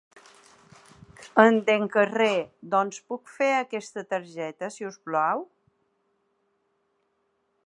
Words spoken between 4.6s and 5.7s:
si us plau?